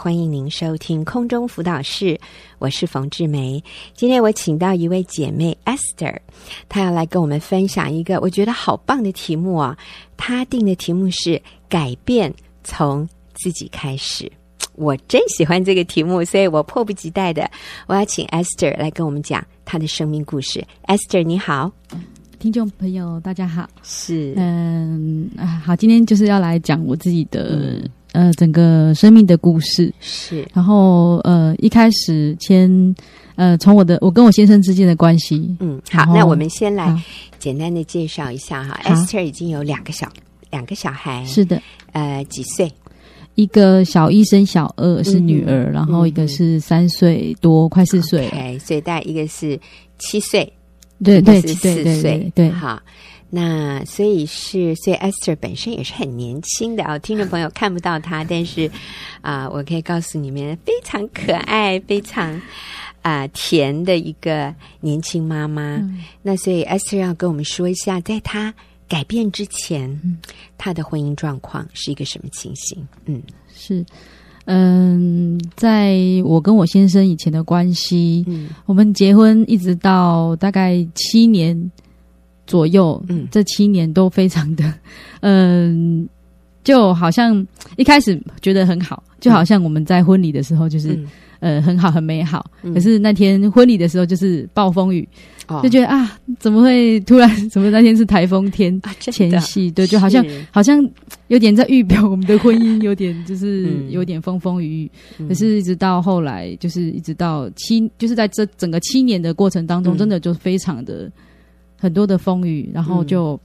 [0.00, 2.16] 欢迎您收听空中辅导室，
[2.60, 3.60] 我是冯志梅。
[3.94, 6.16] 今天我请到一位姐妹 Esther，
[6.68, 9.76] 她要来跟我们分享一个我觉得好棒的题目啊。
[10.16, 12.32] 她定的题目是“改变
[12.62, 14.30] 从自己开始”，
[14.78, 17.50] 我真喜欢这个题目，所以我迫不及待的
[17.88, 20.64] 我要请 Esther 来跟我们讲她的生命故事。
[20.86, 21.72] Esther，你好。
[22.38, 23.68] 听众朋友，大家好。
[23.82, 29.94] 是，嗯啊，好，今天就是要来讲我自己的、嗯、呃整个生命的故事。
[30.00, 32.68] 是，然后呃一开始先
[33.36, 35.56] 呃从我的我跟我先生之间的关系。
[35.60, 37.00] 嗯，好，那我们先来
[37.38, 38.80] 简单的介绍一下哈。
[38.82, 40.12] Esther 已经有两个小
[40.50, 42.72] 两个小孩，是的，呃几岁？
[43.36, 48.26] 一个小一生小二是女儿，嗯、然后一个是三岁多，嗯、快四岁。
[48.26, 49.56] OK，所以大概一个是
[49.98, 50.52] 七岁。
[51.04, 52.82] 对对是四岁，对，好，
[53.30, 56.98] 那所以是，所以 Esther 本身也是很年轻的啊、哦。
[57.00, 58.70] 听众朋友看不到她，但是
[59.20, 62.32] 啊、呃，我可以告诉你们，非常可爱、非常
[63.02, 65.76] 啊、呃、甜的一个年轻妈妈。
[65.76, 68.54] 嗯、那所以 Esther 要跟我们说一下，在她
[68.88, 70.16] 改变之前，嗯、
[70.56, 72.88] 她的婚姻状况是一个什么情形？
[73.04, 73.22] 嗯，
[73.54, 73.84] 是。
[74.50, 81.70] 嗯，在我跟我先生以前的关系，嗯，我们结婚一直到大概七年
[82.48, 84.74] 左右，嗯，这七年都非常的，
[85.22, 86.08] 嗯，
[86.64, 87.46] 就好像
[87.76, 90.94] 一开始觉得很好，就好像我们在婚礼的时候就是。
[90.94, 91.06] 嗯
[91.40, 92.44] 呃，很好，很美好。
[92.64, 95.08] 嗯、可是那天婚礼的时候，就是暴风雨，
[95.46, 97.30] 哦、就觉得啊，怎么会突然？
[97.48, 99.68] 怎么那天是台风天前夕？
[99.68, 100.84] 啊、对，就好像好像
[101.28, 104.90] 有点在预表我们的婚姻，有点就是 有点风风雨雨。
[105.18, 111.08] 嗯、可是，一直到后来，就是一直到七，就是在这整个七年的过程当中，嗯、真的就非常的
[111.78, 112.70] 很多的风雨。
[112.74, 113.38] 然后就，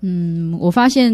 [0.00, 1.12] 嗯，嗯，我发现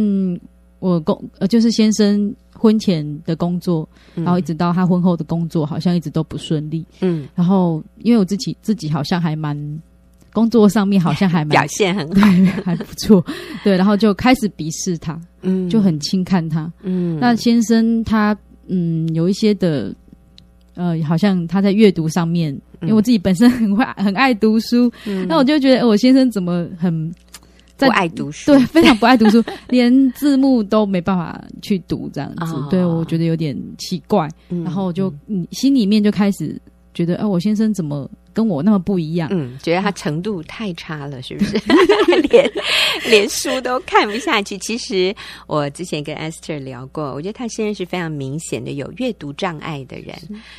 [0.79, 2.33] 我工呃，就是先生。
[2.53, 6.85] 婚前的工作，然后一直到他婚后的工作，好像一直都不顺利。
[7.01, 9.57] 嗯，然后因为我自己自己好像还蛮
[10.31, 12.27] 工作上面好像还蛮 表现很好，
[12.63, 13.25] 还不错。
[13.65, 16.71] 对，然后就开始鄙视他，嗯，就很轻看他。
[16.83, 18.37] 嗯，那先生他
[18.67, 19.95] 嗯有一些的
[20.75, 27.13] 呃，好像他在阅读上面，因为我自己本身很会很爱读书，嗯，那我就觉得我先生怎么很。
[27.77, 34.29] 不爱读书，对，非常不爱读书， 连字幕都没办法去读，这样子，哦、对我觉得有点奇怪。
[34.51, 36.61] 嗯、然后就你心里面就开始
[36.93, 39.29] 觉得，哎、呃，我先生怎么跟我那么不一样？
[39.33, 41.61] 嗯，觉得他程度太差了，是不是？
[42.31, 42.51] 连
[43.09, 44.59] 连书都看不下去。
[44.59, 45.15] 其实
[45.47, 50.17] 我之前跟 Esther 聊过，我觉得他先生是非常明显的有阅读障碍的人。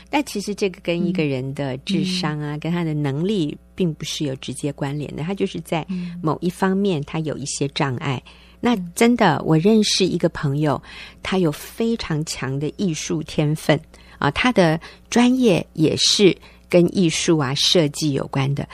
[0.10, 3.58] 但其实这个跟一个人的智商啊，嗯、跟他的能力。
[3.74, 5.84] 并不是有直接关联的，他就是在
[6.22, 8.22] 某一方面他有一些障碍。
[8.28, 10.80] 嗯、那真的，我认识一个朋友，
[11.24, 13.80] 他有非常强的艺术天分
[14.22, 16.36] 啊，他的专业也是
[16.70, 18.68] 跟艺术啊、设计有关的。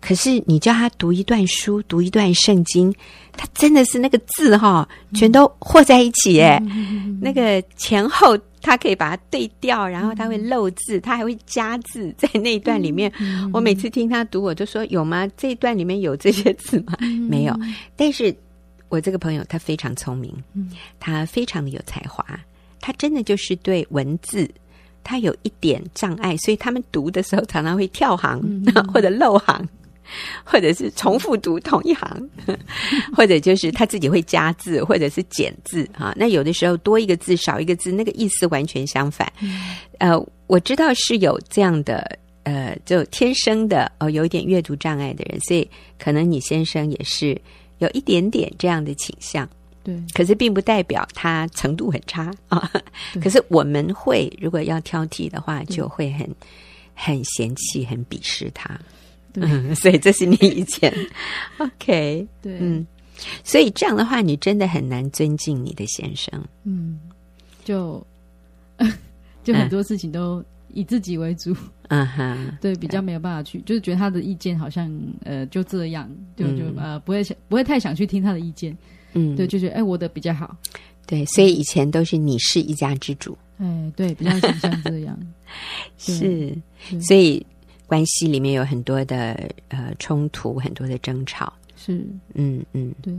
[0.00, 2.94] 可是你叫他读一段书、读一段圣经，
[3.32, 8.38] 他真的是那个字哈，全都和在一起耶，嗯、那个前后。
[8.62, 13.10] 他可以把它对调，然后他会漏字，嗯、他还会加字在那一段里面。
[13.18, 15.26] 嗯、我每次听他读，我就说：“有吗？
[15.34, 17.58] 这一段里面有这些字吗？”嗯、没有。
[17.96, 18.36] 但是
[18.90, 22.22] 我这个朋友他非常聪明，嗯、他非常的有才华，
[22.82, 24.46] 他真的就是对文字
[25.02, 29.68] 他有一点障碍，所以他们读的时候常常会跳行、嗯、 或者漏行。
[30.42, 32.30] 或者是重复读同一行，
[33.14, 36.12] 或者就是他自己会加字，或者是减字啊。
[36.16, 39.32] 那有的时候多一个字少一个字，那个意思完全相反。
[39.98, 47.40] 呃，我知道是有这样的，呃，就天生的哦，有一点阅读障碍的人，所以可能你先生也是
[47.78, 49.48] 有一点点这样的倾向。
[49.82, 52.70] 对，可是并不代表他程度很差啊。
[53.22, 56.28] 可是我们会如果要挑剔的话，就会很
[56.94, 58.78] 很嫌弃、很鄙视他。
[59.34, 60.92] 嗯， 所以这是你以前，
[61.58, 62.84] OK，对，嗯，
[63.44, 66.98] 所以这样的话，你真的很难尊敬你的先生，嗯，
[67.64, 68.04] 就
[69.44, 71.54] 就很多事情都以自己为主，
[71.88, 72.06] 嗯。
[72.08, 74.90] 哼，对，比较没有办法去，就是觉得他的意见好像
[75.24, 78.76] 呃就这样，就就呃不会想不会太想去听他的意见，
[79.14, 80.56] 嗯，对，就觉得哎我的比较好，
[81.06, 85.18] 对，所以以前都是你是一家之主，哎，对，比较像这样，
[85.98, 86.56] 是，
[87.00, 87.44] 所以。
[87.90, 93.12] 关系里面有很多的呃冲突，很多的争吵，是，嗯嗯，嗯对。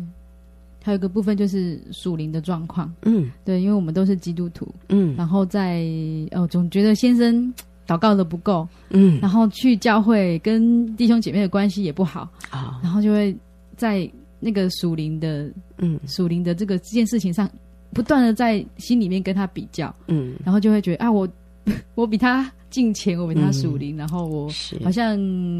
[0.81, 5.83] 还有一个部分就是属灵的状况，嗯，对，因为我们都是基督徒，嗯，然后在
[6.31, 7.53] 哦，总觉得先生
[7.85, 12.21] 祷告的不够，嗯，然后去教会跟弟兄姐妹的关系也不好。
[12.49, 13.35] 啊，哦、然后就会
[13.75, 14.09] 在
[14.41, 17.49] 那个属灵的，嗯，属灵的这个这件事情上
[17.93, 21.25] 不断的在心里面跟他比较，嗯，然后就会觉得啊，我
[21.95, 24.51] 我比他敬虔，我比他属灵，嗯、然后我
[24.83, 25.17] 好像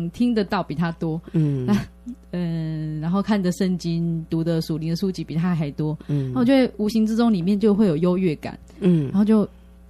[0.10, 1.78] 听得到比他多，嗯， 那
[2.32, 9.48] 嗯，然后看的圣经、读的属灵的书籍比他还多，嗯，然后我觉得无形之中里面就会有优越感，嗯，然后就。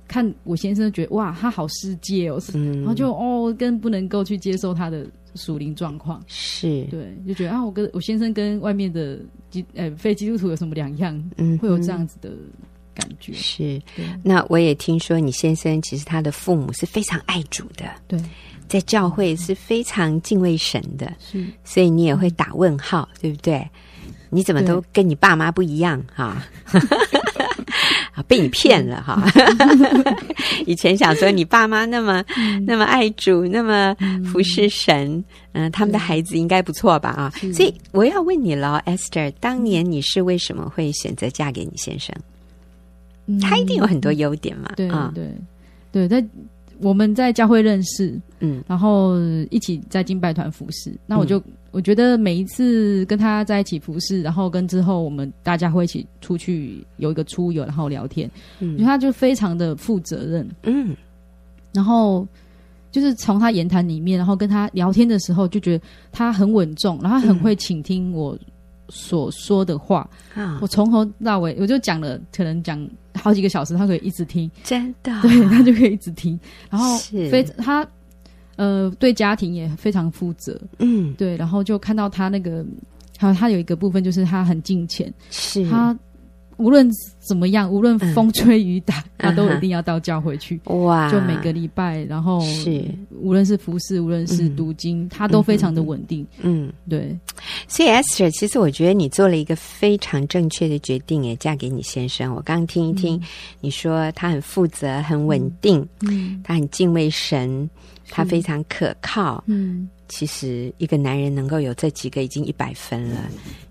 [0.08, 9.20] 看我先生觉得哇，他好世界哦，嗯、然后就哦，更不能够去接受他的属灵状况，是对，就觉得啊，我跟我先生跟外面的
[9.50, 11.32] 基呃非基督徒有什么两样？
[11.38, 12.32] 嗯，会有这样子的
[12.94, 13.34] 感觉。
[13.34, 13.82] 是，
[14.24, 18.20] 那我也听说你先生其实他的父母是非常爱主的，对，
[18.68, 23.68] 在教会是非常敬畏神的，是，所以你也会打问号，嗯、对不对？
[24.34, 26.26] 你怎么都跟你爸妈不一样哈？
[26.26, 26.48] 啊，
[28.28, 29.24] 被你骗了哈！
[30.66, 35.24] 以前想说你爸妈那么、嗯、 那么爱主，那么服侍神，
[35.54, 37.10] 嗯、呃，他们的孩子应该不错吧？
[37.12, 42.16] 啊，所以我要问你了，Esther，当年你是为什么会选择嫁给你先生？
[43.28, 44.72] 嗯、他一定有很多优点嘛？
[44.76, 45.32] 对对
[45.92, 46.26] 对，在
[46.82, 49.18] 我们在教会认识，嗯，然后
[49.50, 51.38] 一起在敬拜团服侍，那我就。
[51.40, 51.44] 嗯。
[51.72, 58.30] 我觉得每一次跟他在一起服侍，然后跟之后我们大家会一起出去有一个出游，然后聊天，
[58.60, 60.94] 嗯，我觉得他就非常的负责任，嗯，
[61.72, 62.28] 然后
[62.92, 68.38] 就是从他言谈里面，然后跟他聊天的时候，就觉得他很稳重，然后他很会倾听我
[68.92, 70.02] 所说的话，
[70.36, 76.40] 啊、嗯，我从头到尾我就讲了，可能讲好几个小时，他可以一直听，真的，对，他就可以一直听，
[76.70, 76.98] 然后
[77.32, 77.88] 非他。
[78.58, 82.64] 呃，对家庭也非常负责，嗯，对，然后就看到他那个，
[83.18, 85.68] 还有他有一个部分就是他很敬虔，是。
[85.68, 85.98] 他
[86.62, 86.88] 无论
[87.20, 92.86] 怎么样，无论风吹雨打，嗯、他都一定要到教会去，哇，就每个礼拜，然后是
[93.22, 97.18] 无论是服侍，无论是读经，嗯、他都非常的稳定，嗯，对，
[97.68, 102.34] 所以 Esther，其实我觉得你做了一个非常正确的决定，也嫁给你先生。
[102.36, 103.22] 我刚听一听，嗯、
[103.62, 107.70] 你说他很负责，很稳定，嗯，他很敬畏神。
[108.12, 113.22] 他非常可靠，嗯，其实一个男人能够有这几个已经一百分了。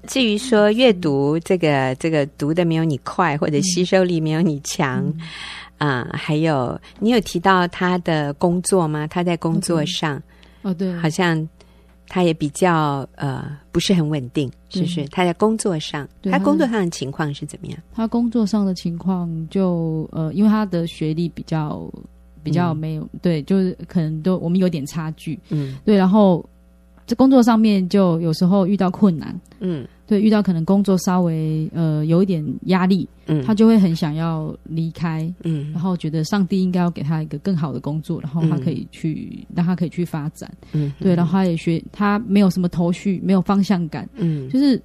[0.07, 5.05] 至于说阅读这个这个读的没有你快，或者吸收力没有你强，
[5.77, 9.07] 啊、还有你有提到他的工作吗？
[9.07, 10.21] 他在工作上，
[10.63, 11.47] 哦对，好像
[12.09, 15.05] 他也比较呃不是很稳定，是不是？
[15.09, 17.79] 他在工作上，他工作上的情况是怎么样？
[17.95, 21.87] 他工作上的情况就呃，因为他的学历比较。
[22.43, 26.45] 比较没有、嗯、对，就是可能都我们有点差距，嗯，对，然后
[27.07, 44.81] 在工作上面就有时候遇到困难，嗯，对，遇到可能工作稍微呃有一点压力，嗯，他就会很想要离开，嗯，然后觉得上帝应该要给他一个更好的工作，然后他可以去、嗯、让他可以去发展，嗯，对，然后他也学他没有什么头绪，没有方向感，嗯，就是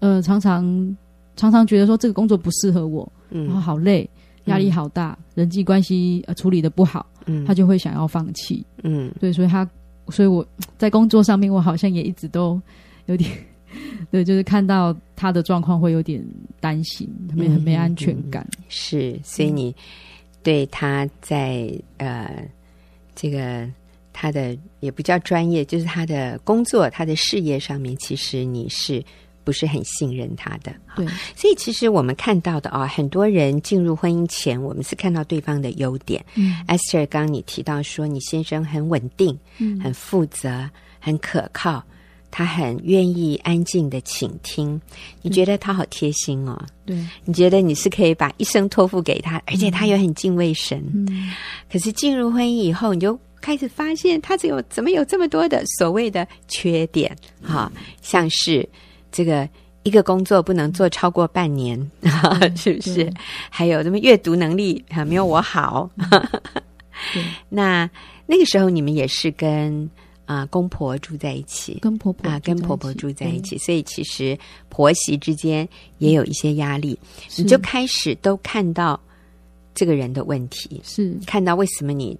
[0.00, 0.96] 呃常常
[1.34, 4.08] 常常觉得说这个工作不适合我，嗯，然后好累。
[4.46, 9.68] 压力好大，嗯、人际关系呃处理的不好，嗯，他就会想要放弃，嗯，对，所以他，
[10.08, 10.46] 所以我
[10.78, 12.60] 在工作上面，我好像也一直都
[13.06, 13.30] 有点，
[14.10, 16.24] 对，就是看到他的状况会有点
[16.58, 19.74] 担心，他们很没安全感，嗯嗯、是，所以你
[20.42, 22.48] 对他在呃
[23.14, 23.68] 这个
[24.12, 29.04] 他的也不叫专业，就是他的工作、他的事业上面，其实你是。
[29.50, 31.04] 不是很信任他的，对，
[31.34, 36.24] 所以其实我们看到的啊、哦，很多人进入婚姻前，我们是看到对方的优点。
[36.36, 40.70] 嗯，Esther，刚刚你提到说你先生很稳定，嗯，很负责，
[41.00, 41.82] 很可靠，
[42.30, 44.80] 他很愿意安静的倾听。
[45.20, 46.56] 你觉得他好贴心哦？
[46.86, 50.80] 对，你觉得你是可以把一生托付给他，而且他又很敬畏神。
[50.94, 51.32] 嗯，
[51.68, 57.16] 可是进入婚姻以后，你就开始发现他只有怎么有这么多的所谓的缺点？
[57.42, 58.68] 哈、嗯，像是。
[59.12, 59.48] 这个
[59.82, 62.10] 一个工作不能做超过半年，嗯、
[62.56, 63.12] 是不是？
[63.48, 65.90] 还有什么阅读能力还没有我好？
[67.14, 67.88] 对 那
[68.26, 69.88] 那个时候你们也是跟
[70.26, 74.38] 啊、呃、公婆住在一起，跟婆婆啊跟婆婆住在一起，所以其实
[74.68, 75.66] 婆媳之间
[75.98, 76.98] 也有一些压力。
[77.36, 79.00] 你就开始都看到
[79.74, 82.18] 这个人的问题，是看到为什么你。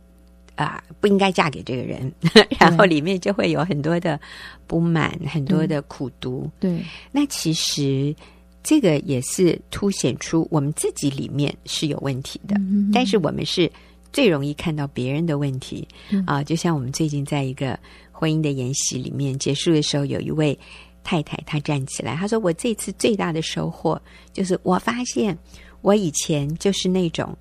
[0.60, 2.12] 啊，不应该嫁给这个人，
[2.60, 4.20] 然后里面就会有很多的
[4.66, 6.50] 不满，很多的苦读。
[6.60, 8.14] 对，那其实
[8.62, 12.56] 这个也是凸显出我们自己里面是有问题的，
[12.92, 13.72] 但是我们是
[14.12, 15.88] 最容易看到别人的问题。
[16.10, 17.78] 嗯，啊，就像我们最近在一个
[18.12, 20.58] 婚姻的研习里面结束的时候，有一位
[21.02, 23.98] 太太她站起来，她说：“我这次最大的收获
[24.34, 25.36] 就是我发现
[25.80, 27.34] 我以前就是那种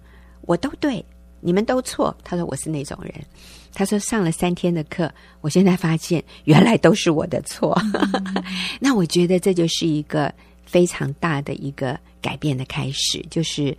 [0.44, 1.04] 我都对。”
[1.42, 3.14] 你们都错，他说我是那种人。
[3.74, 7.80] 他说上了三天的课，我现在发现原来都是我的错。
[7.94, 8.44] 嗯、
[8.82, 10.34] 那我觉得这就是一个
[10.66, 13.78] 非常大的一个改变的开始，就是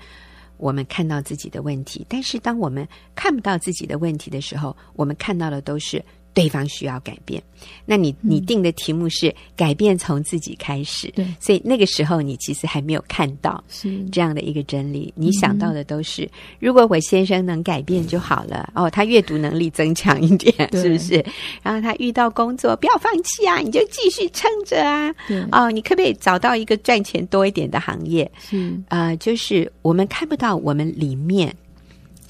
[0.58, 2.06] 我们看到自己的问题。
[2.08, 6.02] 但是当我们看不到自己的问题的时候，我们看到的都是。
[6.32, 7.42] 对方需要改变，
[7.84, 13.98] 那你你定的题目是改变从自己开始，对，所以那个时候你其实还没有看到是。
[14.10, 21.24] 这样的一个真理，你想到的都是如果我先生能改变就好了，哦，他阅读能力增强一点，是不是？
[21.62, 25.14] 然后他遇到工作不要放弃啊，你就继续撑着啊，
[25.52, 28.30] 哦，你可不可以找到一个赚钱多一点的行业？
[28.38, 28.70] 是。
[28.88, 31.54] 啊，呃，就是我们看不到我们里面。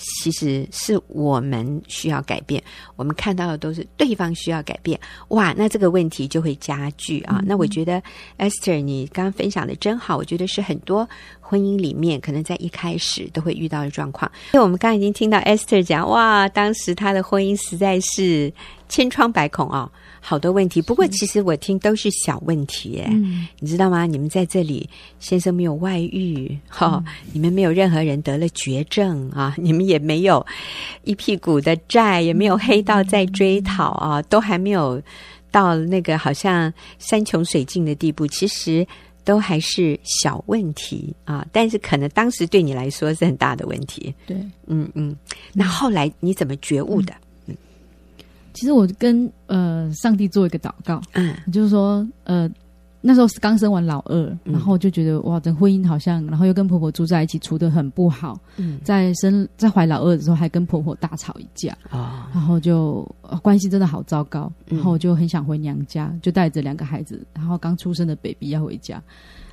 [0.00, 2.62] 其实是我们需要改变，
[2.96, 4.98] 我们看到的都是对方需要改变。
[5.28, 7.36] 哇，那这个问题就会加剧啊！
[7.40, 8.02] 嗯、那我觉得
[8.38, 11.06] Esther，你刚刚分享的真好，我觉得是很多
[11.38, 14.30] 婚姻里面可能在一开始都会遇到的状况。
[14.54, 18.52] 因为我们刚刚已经听到 Esther 讲，哇，当时她的婚姻实在是
[18.88, 19.92] 千疮百孔啊、哦。
[20.20, 24.04] 好多问题，不过其实我听都是小问题耶，嗯、你知道吗？
[24.06, 30.46] 你们在这里，先生没有外遇，哈、哦，嗯、你们没有任何人得了绝症啊， 你们也没有
[31.04, 35.02] 一屁股的债，也没有黑道在追讨啊，都还没有
[35.50, 38.86] 到那个好像山穷水尽的地步，其实
[39.24, 41.46] 都还是小问题啊。
[41.50, 44.36] 但是可能当时对你来说是很大的问题，对，
[44.66, 45.16] 嗯嗯。
[45.54, 47.14] 那后来你怎么觉悟的？
[47.14, 47.26] 嗯
[48.52, 52.50] 其实我跟呃上帝做一个祷告，嗯，就是说呃
[53.02, 54.14] 那时候是刚生完老二，
[54.44, 69.02] 嗯、然后就觉得哇，这婚姻好像，然后又跟婆婆住在一起，处的很不好，嗯，在生在怀老二的时候还跟婆婆大吵一架啊，然后就、呃、关系真的好糟糕，然后我就很想回娘家，就带着两个孩子，然后刚出生的 baby 要回家，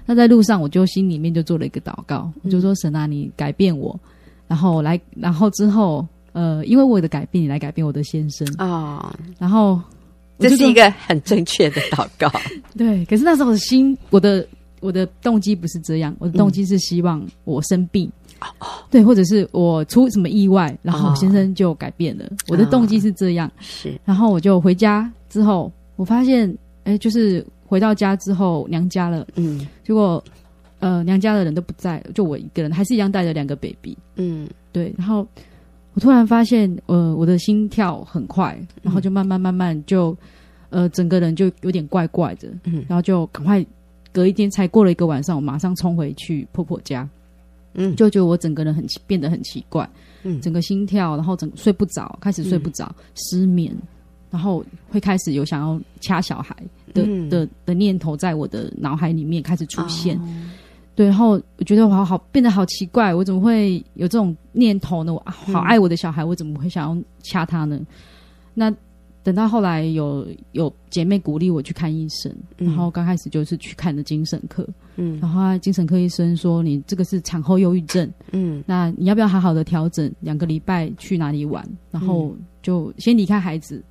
[0.06, 3.98] 那在路上我就心里面就做了一个祷告，我就说神啊，你改变我，
[4.46, 6.06] 然后来，然后之后。
[6.38, 8.98] 呃，因为我的改变，你来改变我的先生啊。
[8.98, 9.82] 哦、然后
[10.38, 12.32] 这是一个很正确的祷告。
[12.78, 14.48] 对，可是那时候的心，我的
[14.80, 18.08] 我的动机不是这样，我的动机是希望我生病，
[18.40, 18.48] 嗯、
[18.92, 22.26] 对，或者是我出什么意外，然后先生就改变了。
[22.26, 23.52] 哦、我的动机是这样。
[23.60, 24.00] 是。
[24.06, 29.26] 然后我就回家之后，我发现，哎，就是回到家之后，娘家了。
[29.38, 29.68] 嗯。
[29.84, 30.24] 结果，
[30.78, 33.98] 呃，娘家的人都不在，就我一个人，还是一样带着两个 baby。
[34.18, 34.48] 嗯。
[34.72, 35.28] 对，然后。
[35.98, 40.16] 我突然发现，呃，我的心跳很快，然后就慢慢慢慢就，
[40.70, 43.66] 呃，整个人就有点怪怪的，嗯，然后就赶快
[44.12, 47.10] 隔一天才过了一个晚上，我马上冲回去婆婆家，
[47.74, 49.90] 嗯，就觉得我整个人很变得很奇怪，
[50.22, 53.76] 嗯，整个心跳，然后整睡不着，开始睡不着，嗯、失眠，
[54.30, 56.56] 然后会开始有想要掐小孩
[56.94, 60.16] 的、嗯、的的念头在我的脑海里面开始出现。
[60.20, 60.30] 哦
[60.98, 65.14] 对，然后我觉得我好好变得好奇怪，我怎么会有这种念头呢？
[65.14, 67.80] 我好爱我的小孩，我怎么会想要掐他呢？
[68.56, 68.74] 那
[69.22, 83.84] 等到后来有有姐妹鼓励我去看医生，然后刚开始就是去看的精神科，嗯，然后精神科医生说，你这个是产后忧郁症，嗯，那你要不要好好的调整两个礼拜去哪里玩，然后就先离开孩子，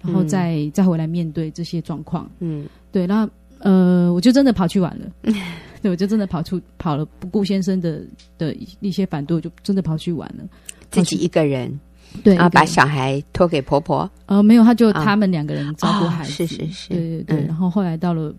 [0.00, 3.28] 然后再、嗯、再回来面对这些状况，嗯，对，那
[3.58, 5.06] 呃，我就真的跑去玩了。
[5.80, 8.02] 对，我就真的跑出跑了，不顾先生的
[8.36, 10.44] 的一些反对，我就真的跑去玩了，
[10.90, 11.78] 自己一个人，
[12.22, 14.10] 对，然后把小孩托给婆婆。
[14.26, 17.46] 呃，没有，他就他们两个人照顾孩子，是是是，对对对。
[17.46, 18.34] 然后后来到了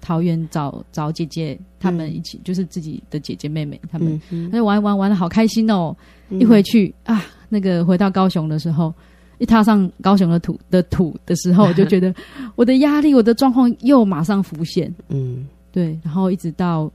[0.00, 4.20] 桃园找找姐姐，他们一起就是自己的姐姐妹妹，他们
[4.50, 5.96] 那就玩玩玩的好开心哦。
[6.30, 8.92] 一回去啊，那个回到高雄的时候，
[9.38, 12.14] 一踏上高雄的土的土的时候，我就觉得
[12.56, 15.46] 我的压力，我的状况又马上浮现，嗯。
[15.74, 16.88] 对，然后一直到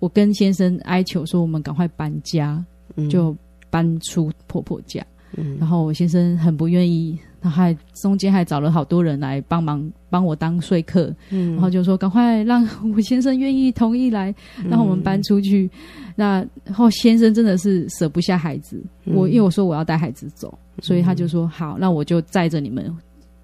[0.00, 2.62] 我跟先生哀求说，我们赶快搬家，
[2.96, 3.34] 嗯、就
[3.70, 5.02] 搬出婆婆家。
[5.38, 11.10] 嗯、然后我先生很不愿意，他还中间还找了好多人来帮忙，帮我当说客。
[11.30, 14.34] 嗯、然后就说赶快让我先生愿意同意来，
[14.68, 15.70] 让我们搬出去。
[15.74, 22.94] 嗯、那然后先生真的是舍不下孩子，嗯、我因为我说我要带孩子走，所以他就说好，那我就载着你们。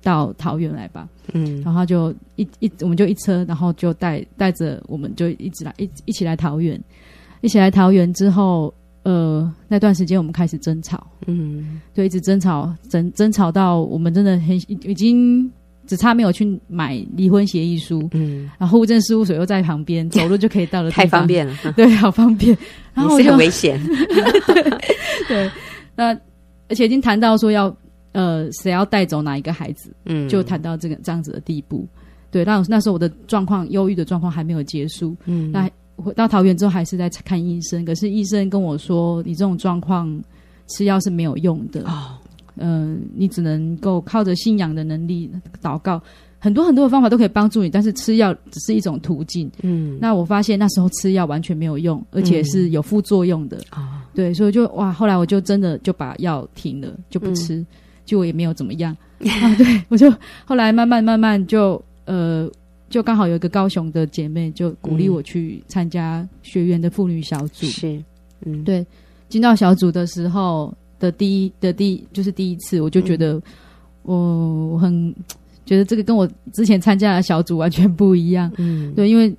[0.04, 6.78] 到桃园来吧，嗯，然后就一一我们就一车，然后就带带着我们就一直来一一起来桃园，
[7.40, 8.72] 一起来桃园之后，
[9.04, 15.50] 呃，那段时间我们开始争吵，嗯，就一直争吵，争争吵到我们真的很已经
[15.86, 22.54] 只差没有去买离婚协议书，嗯，然后户政事务所又在旁边，走路就可以到了， 太方便了， 对，好方便，
[22.92, 23.80] 然后是很危险，
[24.46, 24.70] 对
[25.28, 25.50] 对，
[25.96, 26.14] 那
[26.68, 27.74] 而且已经谈到说要。
[28.14, 29.92] 呃，谁要带走哪一个孩子？
[30.06, 31.86] 嗯，就谈到这个这样子的地步。
[32.30, 35.14] 对，那那时候我的状况，忧郁的状况还没有结束。
[35.26, 37.84] 嗯，那回到桃园之后，还是在看医生。
[37.84, 40.22] 可是医生跟我说，你这种状况
[40.68, 41.82] 吃药是没有用的。
[41.82, 42.18] 哦，
[42.56, 45.30] 嗯、呃，你只能够靠着信仰的能力
[45.62, 46.02] 祷告。
[46.38, 49.50] 很多很多的方法都可以帮助你，但是吃药只是一种途径。
[49.62, 53.56] 嗯，那我发现那时候吃药完全没有用，而且是有副作用的。
[53.70, 57.66] 啊、嗯，对，所以就哇，后来我就真的就把药停了，就不吃，嗯、
[58.04, 58.96] 就我也没有怎么样。
[59.24, 60.12] 啊，对，我就
[60.44, 62.50] 后来慢慢慢慢就呃，
[62.90, 67.66] 就刚好有一个高雄的姐妹就鼓励我去参加学员的妇女小组。
[67.66, 68.02] 是，
[68.44, 68.84] 嗯，对，
[69.28, 73.40] 进到小组的时候的第一的第一就是第一次，我就觉得
[74.02, 74.16] 我
[74.68, 75.14] 我很。
[75.66, 79.34] 觉得这个跟我之前参加的小组完全不一样，嗯，对，因为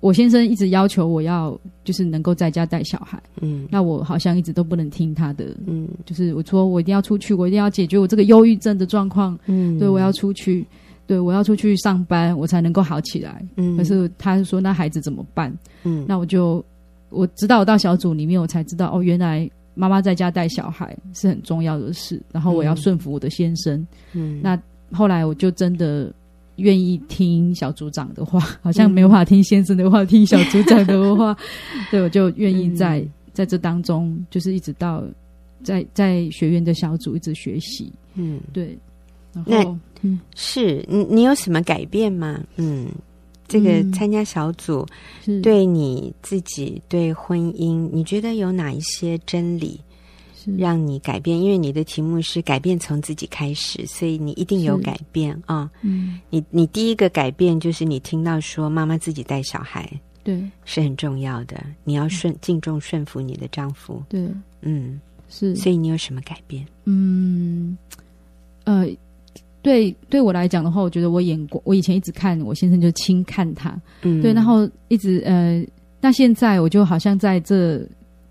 [0.00, 10.64] 我先生一直要求我要就是能够在家带小孩，嗯，那我好像一直都不能听他的，嗯，就是我说我一定要出去，我一定要解决我这个忧郁症的状况，嗯，对，我要出去，
[11.06, 15.52] 对，我要出去上班，我才能够好起来，嗯，可是他就说那孩子怎么办？
[15.82, 16.64] 嗯，那我就
[17.10, 24.60] 我知道我到小组里面，我才知道哦，原来妈妈在家带小孩是很重要的事，然后我要顺服我的先生，嗯，那。
[24.90, 26.10] 后来我就真的
[26.58, 31.36] 愿意听小组长的话，好像没有办法听先生的话，嗯、听小组长的话，
[31.90, 35.02] 对，我就愿意在、嗯、在这当中，就是一直到
[35.62, 38.78] 在在学院的小组一直学习，嗯，对。
[39.34, 42.40] 然后那嗯，是你你有什么改变吗？
[42.56, 42.88] 嗯，
[43.46, 44.86] 这个参加小组
[45.42, 49.78] 对你自己对婚姻，你觉得有哪一些真理？
[50.56, 55.56] 让你改变，因为你的题目是改变从自己开始，所以你一定有改变啊。
[55.56, 59.90] 哦、嗯，你你第一个改变就是你听到说妈妈自己带小孩，
[60.22, 61.62] 对，是很重要的。
[61.84, 64.28] 你要顺敬重顺服你的丈夫，对，
[64.62, 65.54] 嗯，是。
[65.56, 66.66] 所以你有什么改变？
[66.84, 67.76] 嗯，
[68.64, 68.86] 呃，
[69.62, 75.64] 对，对我来讲的话，我觉得我眼光，我以前一直看我先生就轻看他，嗯，对，然后一直呃，
[76.00, 77.86] 那现在我就好像在这。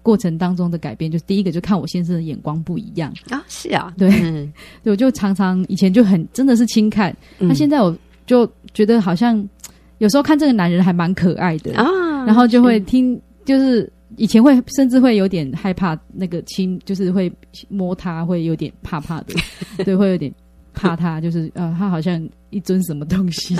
[0.07, 3.13] 过程当中的改变，就是第一个就看我先生的眼光不一样。
[3.29, 4.49] 啊，是啊，对，嗯、
[4.81, 7.93] 对，我就常常以前就很真的是轻看，那、嗯、现在我
[8.25, 9.45] 就觉得好像
[9.97, 11.83] 有时候看这个男人还蛮可爱的啊，
[12.25, 13.21] 然后就会听，是。
[13.43, 17.29] 就是以前会甚至会有点害怕那个亲，就是会
[17.67, 19.35] 摸他会有点怕怕的，
[19.83, 20.33] 对，会有点。
[20.77, 23.55] 怕他就是呃，他好像一尊什么东西，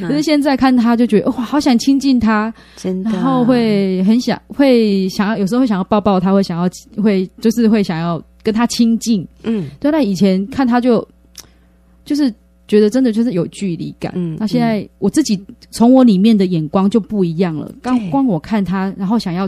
[0.00, 6.68] 可是现在看他就觉得哇，好想亲近他，真的，然后会很想会想要，有时候会想要抱抱他，会想要
[7.02, 9.90] 会就是会想要跟他亲近，嗯，对。
[9.90, 11.06] 那以前看他就
[12.06, 12.32] 就是
[12.66, 15.38] 觉得真的就是有距离感，嗯，那现在我自己
[15.70, 19.46] 从我里面的眼光就不一样了，刚光我看他，然后想要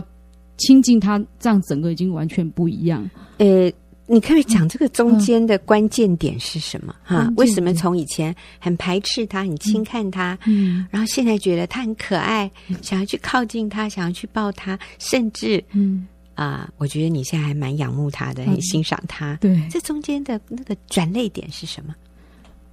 [0.57, 3.09] 亲近他，这样整个已经完全不一样，
[3.39, 3.71] 呃。
[4.07, 6.95] 你可以讲这个中间的关键点是什么？
[7.03, 19.33] 哈、嗯，为什么从以前很排斥他、很轻看他，嗯，然后现在觉得他很可爱，嗯、想要去靠近他，想要去抱他，甚至，嗯啊、呃，我觉得你现在还蛮仰慕他的，很欣赏他。
[19.33, 21.95] 嗯、对，这中间的那个转泪点是什么？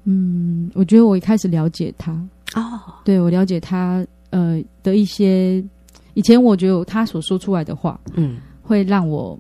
[0.05, 2.13] 嗯，我觉得我一开始了解他
[2.55, 5.65] 哦，对，我了解他呃的一些，
[6.13, 9.39] 以前我觉得他所说出来的话，嗯，会让我。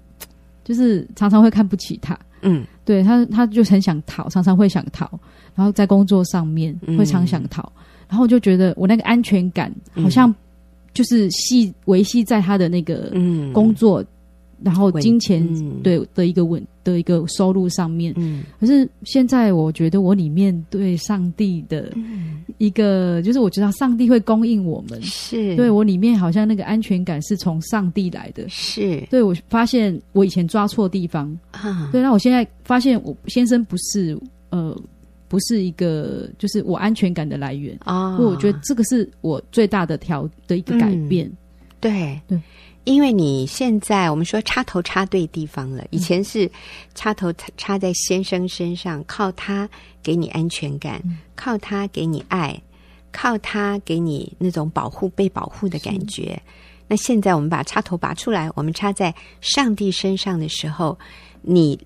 [0.64, 5.08] 就是常常会看不起他，嗯，对他，他就很想逃，常常会想逃，
[5.54, 10.34] 然后在工作上面会常想逃，嗯、然后我就觉得我那个安全感好像
[10.94, 13.12] 就是系维系在他的那个
[13.52, 14.02] 工作。
[14.02, 14.06] 嗯
[14.64, 15.44] 然后金钱
[15.82, 21.92] 对的一个稳的一个收入上面，嗯，可是现在我觉得我里面对上帝的
[22.58, 25.54] 一个，就是我知道上帝会供应我们，是。
[25.56, 29.02] 对我里面好像那个安全感是从上帝来的，是。
[29.10, 31.36] 对我发现我以前抓错地方。
[31.52, 34.18] 啊，对，那我现在发现我先生不是
[34.50, 34.76] 呃
[35.28, 37.76] 不是一个就是我安全感的来源。
[37.80, 41.30] 啊，我觉得这个是我最大的调的一个改变，
[41.80, 42.20] 对。
[42.26, 42.40] 对
[42.84, 46.50] 因为你现在我们说插头插对地方了，以前是
[46.94, 49.68] 插头插在先生身上，靠他
[50.02, 51.00] 给你安全感，
[51.36, 52.60] 靠他给你爱，
[53.12, 56.40] 靠他给你那种保护、被保护的感觉。
[56.88, 60.98] 那现在我们把插头拔出来，我们插在上帝身上的时候，
[61.40, 61.78] 你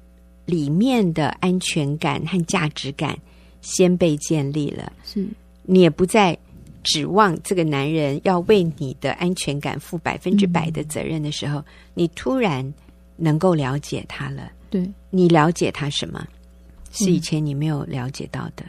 [0.46, 3.16] 里面的安全感和价值感
[3.60, 5.26] 先被建立了，是
[5.62, 6.36] 你也不再。
[6.86, 12.72] 指望这个男人要为你的安全感负百分之百的责任的时候，嗯、你突然
[13.16, 14.50] 能够了解他了。
[14.70, 16.24] 对，你了解他什么？
[16.92, 18.64] 是以前你没有了解到的。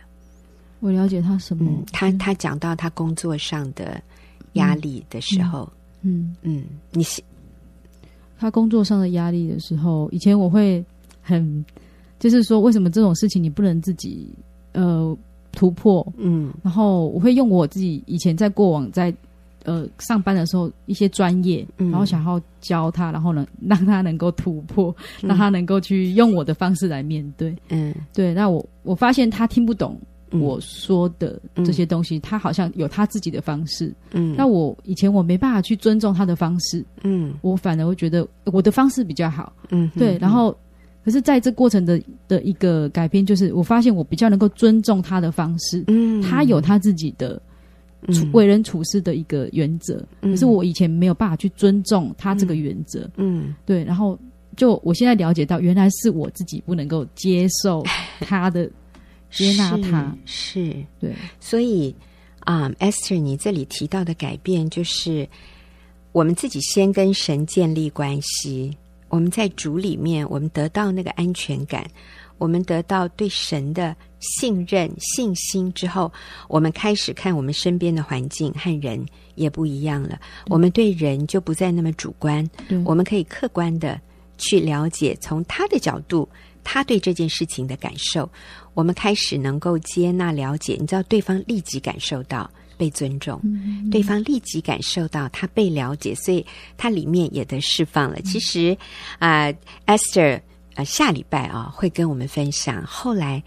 [0.79, 1.69] 我了解他什么？
[1.69, 4.01] 嗯、他他讲到他工作上的
[4.53, 7.23] 压力的时候，嗯嗯，嗯，你是
[8.39, 10.83] 他工作上的压力的时候，以前我会
[11.21, 11.63] 很
[12.19, 14.27] 就是说，为什么这种事情你不能自己
[14.73, 15.15] 呃？
[15.57, 19.11] 突破，嗯，然后我会用我自己以前在过往在
[19.65, 28.35] 呃上班的时候一些专业，嗯、然后想要教他，然后能让他能够突破，嗯、让他能够去用我的方式来面对，嗯，对。
[28.35, 29.99] 那我我发现他听不懂
[30.31, 33.91] 我说的这些东西，嗯、他好像有他自己的方式。
[34.11, 36.85] 嗯，那我以前我没办法去尊重他的方式。
[37.03, 39.51] 嗯，我反而会觉得我的方式比较好。
[39.71, 40.17] 嗯，对。
[40.19, 40.55] 然后，
[41.07, 45.81] 可是在这过程的的一个改变，就是我发现我比较能够尊重他的方式。
[45.87, 47.41] 嗯，他有他自己的
[48.13, 50.05] 处为人处事的一个原则。
[50.21, 53.09] 嗯，可是我以前没有办法去尊重他这个原则。
[53.15, 53.85] 嗯，对。
[53.85, 54.19] 然后，
[54.57, 57.81] 就我现在了解到，原来是我自己不能够接受
[58.19, 58.69] 他的。
[59.29, 61.93] 接纳他是，是对，所以
[62.45, 65.27] 啊、um，Esther，你这里提到的改变，就是
[66.13, 68.71] 我们自己先跟神建立关系，
[69.09, 71.89] 我们在主里面，我们得到那个安全感，
[72.37, 76.11] 我们得到对神的信任、信心之后，
[76.47, 83.99] 我们开始看我们身边的环境和人也不一样了，嗯、我们对人就不再那么主观，嗯、我们可以客观的
[84.37, 86.27] 去了解，从他的角度，
[86.63, 88.29] 他对这件事情的感受。
[88.73, 96.45] 我们开始能够接纳、了解，你知道，对方立即感受到被尊重，嗯、对方立即感受到他被了解，所以
[96.77, 98.17] 他里面也得释放了。
[98.17, 98.77] 嗯、其实，
[99.19, 99.51] 啊、
[99.85, 100.41] 呃、，Esther，
[100.75, 103.43] 呃，下礼拜啊会跟我们分享，后来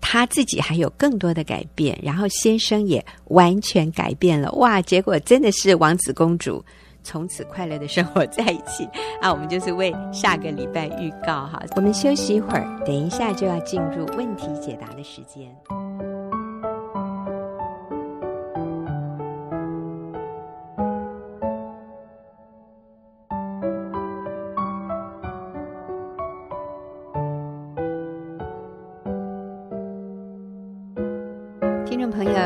[0.00, 6.64] 他自己还有更多的改变，然后先生也完全改变了，哇，结果真的是王子公主。
[7.04, 8.88] 从此快乐的生活在一起
[9.20, 9.28] 啊！
[9.28, 11.60] 我们就是为下个礼拜预告哈。
[11.74, 15.52] 我们休息一会儿，等一下就要进入问题解答的时间。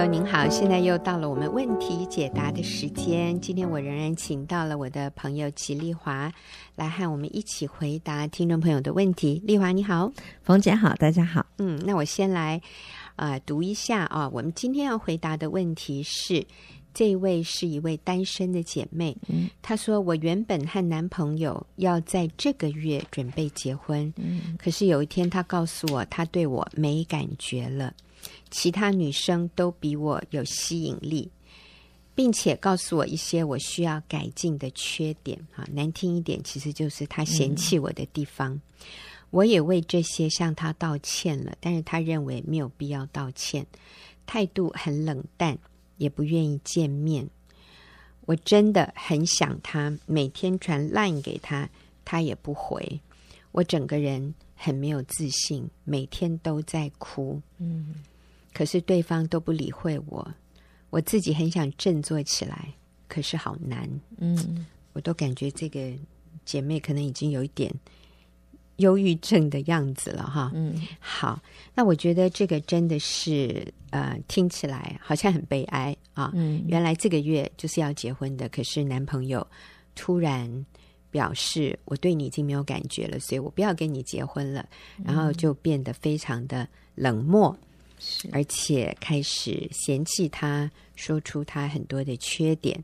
[0.06, 3.38] 您好，现在又到了我们问题解答的时间。
[3.40, 6.32] 今天我仍然请到了我的朋友齐丽华
[6.76, 9.42] 来和我们一起回答听众朋友的问题。
[9.44, 10.12] 丽华你好，
[10.44, 11.44] 冯姐好，大家好。
[11.58, 12.60] 嗯，那我先来
[13.16, 16.46] 啊、呃、读一下啊，我们今天要回答的问题是，
[16.94, 27.92] 这位是一位单身的姐妹，嗯，她说我原本和男朋友要在这个月准备结婚，嗯，可是有一天他告诉我，他对我没感觉了。
[28.50, 31.30] 其他女生都比我有吸引力，
[32.14, 35.38] 并且告诉我一些我需要改进的缺点。
[35.54, 38.54] 啊，难听一点，其实就是他嫌弃我的地方。
[38.54, 38.60] 嗯、
[39.30, 43.66] 我也为这些向他道歉了，但是他认为没有必要道歉，
[44.26, 45.58] 态度很冷淡，
[45.98, 47.28] 也不愿意见面。
[48.26, 51.68] 我真的很想他，每天传 Line 给他，
[52.04, 53.00] 他也不回。
[53.52, 57.40] 我整个人很没有自信，每天都在哭。
[57.58, 57.94] 嗯。
[58.56, 60.26] 可是对方都不理会我，
[60.88, 62.72] 我自己很想振作起来，
[63.06, 63.86] 可是好难。
[64.16, 64.64] 嗯，
[64.94, 65.92] 我都感觉这个
[66.46, 67.70] 姐妹可能已经有一点
[68.76, 70.50] 忧郁症的样子了哈。
[70.54, 71.38] 嗯，好，
[71.74, 76.30] 那我觉得这个真的是呃，听起来好像很悲哀啊。
[76.32, 79.46] 嗯，原来这个月就是要结婚的，可是男朋友
[79.94, 80.64] 突然
[81.10, 84.66] 表示我对你已经没有感觉了，所以我不要跟你结婚了，
[85.04, 87.54] 然后就变得非常的冷漠。
[87.98, 92.82] 是而且开始嫌弃他，说出他很多的缺点。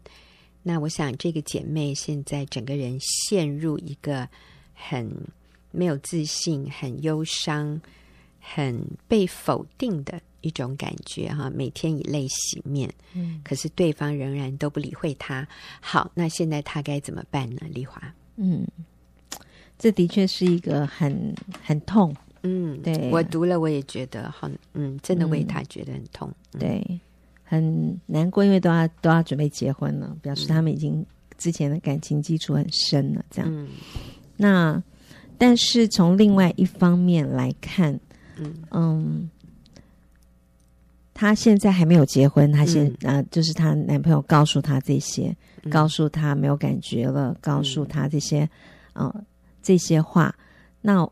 [0.62, 4.28] 那我想，这个姐妹现在整个人陷入一个
[4.72, 5.12] 很
[5.70, 7.80] 没有自信、很忧伤、
[8.38, 11.50] 很被否定的一种感觉哈。
[11.50, 15.46] 每天以泪洗面，嗯，可是对方仍然都不理会她。
[15.80, 17.62] 好，那现在她该怎么办呢？
[17.70, 18.00] 丽华，
[18.36, 18.64] 嗯，
[19.78, 22.14] 这的确是一个很很痛。
[22.44, 27.00] 嗯，对，我读了，我也觉得好，嗯，真的为他觉得很痛，嗯、对，
[27.44, 31.06] 很难过，因为都要都要准备结婚了，表示他们已经
[31.38, 33.48] 之前的感情基础很深了，这样。
[33.48, 33.68] 嗯，
[34.36, 34.82] 那
[35.38, 37.98] 但是从另外一方面来看，
[38.36, 38.54] 嗯。
[38.72, 39.30] 嗯，
[41.14, 43.16] 她现在还没有结婚，她现啊、嗯。
[43.18, 48.40] 呃，就是她男朋友告诉她这些，嗯、告诉她没有感觉了，告诉她这些，
[48.94, 49.24] 啊、呃，
[49.62, 50.34] 这些话，
[50.80, 51.08] 那。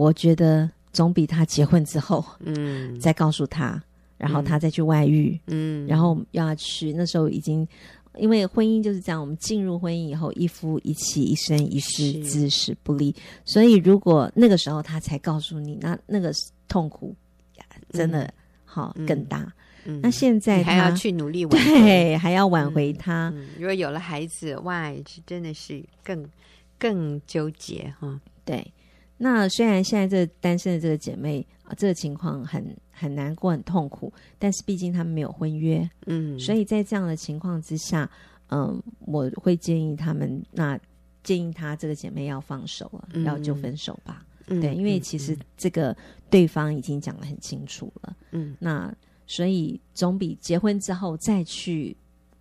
[0.00, 3.78] 我觉得总比他结婚之后，嗯，再告诉他，
[4.16, 7.68] 然后他再去外遇，嗯，然后要去那时候已经，
[8.16, 13.14] 因为婚姻就是这样，我们进入婚姻以后，一夫一妻，一生一世，姿势不离。
[13.44, 16.32] 所以如果那个时候他才告诉你，那那个
[16.66, 17.14] 痛苦
[17.90, 18.32] 真的
[18.64, 19.52] 好、嗯、更大。
[19.84, 23.30] 嗯，那现在还要去努力挽回，对，还要挽回他。
[23.58, 24.90] 如果有了孩子，哇，
[25.26, 26.26] 真的是更
[26.78, 28.18] 更纠结哈。
[28.46, 28.66] 对。
[29.22, 38.10] 那虽然现在这个单身的这个姐妹啊，这个情况很很难过、很痛苦，但是毕竟他们没有婚约，嗯，所以在这样的情况之下，
[38.48, 40.80] 嗯，我会建议他们，那
[41.22, 45.94] 建议她这个姐妹要放手了，嗯、要就分手吧，嗯、对，因为其实这个
[46.30, 48.90] 对方已经讲得很清楚了，嗯，那
[49.26, 51.94] 所以总比结婚之后再去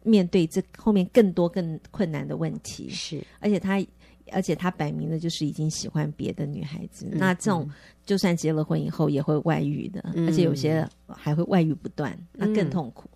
[0.03, 3.85] 面对这后面更多更困难的问题是，而且他
[4.31, 7.69] 而且他摆明了就是已经喜欢别的女孩子，嗯、那这种
[8.05, 13.09] 就算结了婚以后也会外遇的，嗯、而且有些还会外遇不断，那更痛苦。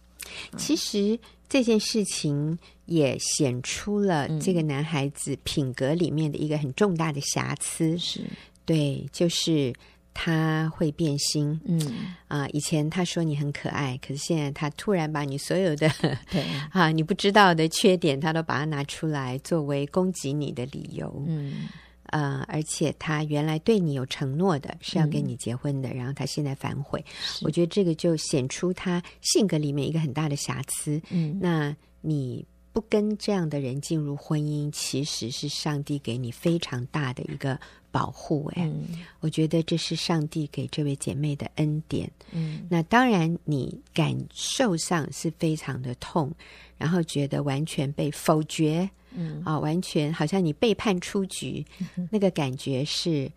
[0.51, 8.21] 嗯、其实这件事情也显出了这个男孩子品格里面的一个很重大的瑕疵，是。
[8.65, 9.73] 对，就是。
[10.13, 11.79] 他会变心，嗯。
[12.27, 15.89] 啊、呃，以前他说你很可爱，可是现在他突然把你所有的
[16.29, 16.43] 对。
[16.71, 21.67] 啊你不知道的缺点，他都把它拿出来作为攻击你的理由，嗯。
[22.05, 27.03] 啊、呃，而且他原来对你有承诺的是要跟你结婚的，嗯、然后他现在反悔，
[27.41, 32.45] 我觉得这个就显出他性格里面一个很大的瑕疵，嗯，那你。
[32.73, 37.59] 不跟这样的人进入婚姻，其实是上帝给你非常大的一个
[37.93, 38.51] 保护。
[38.55, 42.11] 哎、嗯，我觉得这是上帝给这位姐妹的恩典。
[42.31, 46.29] 嗯，那当然你感受上是非常的痛，
[46.77, 51.63] 然后觉得完全被否决，嗯啊，完全好像你被判出局，
[51.95, 53.31] 嗯、那个感觉是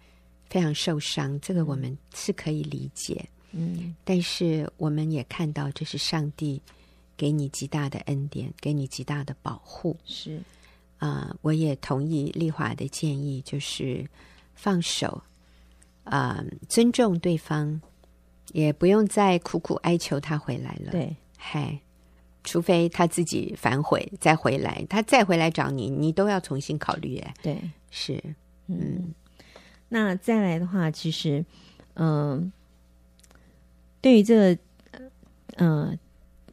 [0.48, 1.38] 非常受伤。
[1.40, 3.24] 这个我们是可以理解。
[3.52, 6.60] 嗯，但是我们也看到这是上帝。
[7.18, 10.36] 给你极大的恩典，给你极大的保护，是
[10.98, 14.06] 啊、呃，我也同意丽华的建议，就是
[14.56, 15.22] 放手，
[16.02, 17.80] 啊、呃，尊重对方，
[18.52, 20.90] 也不用再苦苦哀求他回来了。
[20.90, 21.78] 对，嗨，
[22.42, 27.18] 除非他自己反悔再回来，他再回来找你，你都要重新考虑。
[27.18, 28.20] 哎，对，是，
[28.66, 29.14] 嗯，嗯，
[29.88, 31.44] 那再来的话，其实，
[31.94, 32.52] 嗯、
[33.28, 33.38] 呃，
[34.00, 34.60] 对于这个，
[35.58, 35.98] 嗯、呃。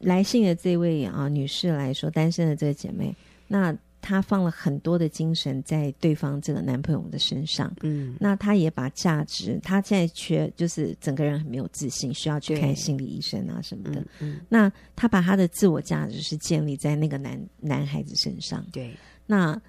[0.04, 3.16] 来信的这位啊女士来说，单身的这个姐妹，
[3.48, 18.94] 那她放了很多的精神在对方这个男朋友的身上，嗯，那她也把价值，她现在缺就是整个人很没有自信，需要去看心理医生啊什么的，嗯，嗯，那她把她的自我价值是建立在那个男男孩子身上，对，
[19.26, 19.60] 那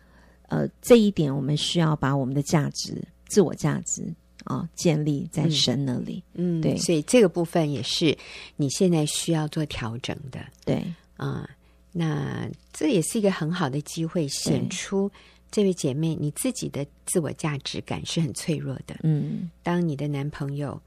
[0.49, 4.13] 呃这一点我们需要把我们的价值、自我价值。
[4.47, 8.15] 啊、哦，建立在神那里，嗯，对，所以这个部分也是
[8.57, 10.75] 你现在需要做调整的，对。
[11.17, 11.49] 啊、呃，
[11.97, 15.09] 那这也是一个很好的机会，显出
[15.49, 20.81] 这位姐妹你自己的自我价值感是很脆弱的，嗯，当你的男朋友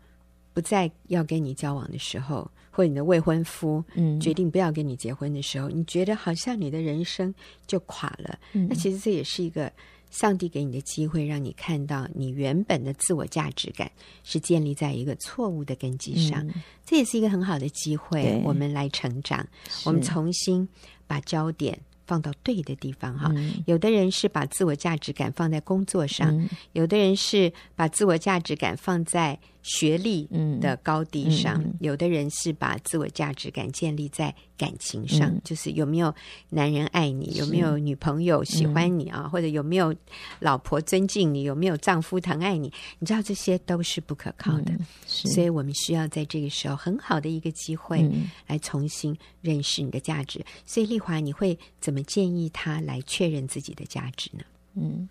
[0.54, 4.20] 不再要跟你交往的时候，或者你的未婚夫嗯。
[4.20, 7.34] 决定不要跟你结婚的时候，嗯、你觉得好像你的人生
[7.66, 9.72] 就垮了，嗯、那其实这也是一个。
[10.10, 13.92] 上帝给你的机会，让你看到你原本的自我价值感
[14.24, 16.54] 是建立在一个错误的根基上，嗯、
[16.86, 19.46] 这也是一个很好的机会，我们来成长，
[19.86, 20.68] 我们重新
[21.06, 30.26] 把焦点放到对的地方哈，嗯、有的人是把自我价值感放在工作上，嗯、有的人是把自我价值感放在学历
[30.62, 36.14] 的高低上，嗯、有的人是把自我价值感建立在感情上，嗯、就是有没有
[36.50, 39.94] 男人爱你，有没有女朋友喜欢你啊，嗯、或者有没有
[40.40, 42.72] 老婆尊敬你，有没有丈夫疼爱你？
[43.00, 48.10] 你知道这些都是不可靠的，嗯、所以我们需要在这个时候很好的一个机会
[48.48, 50.40] 来重新认识你的价值。
[50.40, 54.44] 嗯、所以丽华，你会怎么建议他来确认自己的价值呢？
[54.76, 55.10] 嗯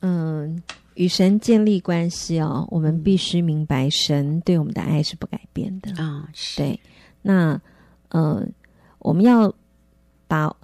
[0.00, 0.62] 嗯。
[1.00, 6.28] 与神建立关系哦，我们必须明白神对我们的爱是不改变的啊。
[6.34, 6.78] 是对，
[7.22, 7.58] 那
[8.10, 8.46] 呃，
[8.98, 9.50] 我们要
[10.28, 10.54] 把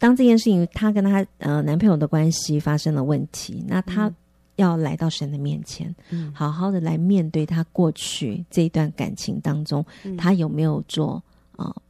[0.00, 4.12] 当这件事情，她跟她呃男朋友的关系发生了问题，那她
[4.56, 9.86] 要来到神的面前，嗯，好好的来面对她过去这一段感情当中，
[10.18, 11.22] 她有没有做
[11.52, 11.82] 啊、呃？